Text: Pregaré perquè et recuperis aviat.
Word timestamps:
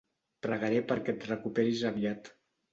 Pregaré 0.45 0.79
perquè 0.93 1.15
et 1.15 1.29
recuperis 1.33 1.87
aviat. 1.93 2.35